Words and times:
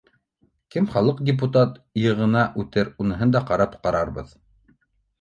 Кем 0.75 0.87
халыҡ 0.95 1.21
депутат- 1.27 1.77
иыгына 2.05 2.49
үтер, 2.65 2.93
уныһын 3.07 3.39
да 3.39 3.47
ҡарап 3.53 3.81
ҡарарҙар 3.87 4.39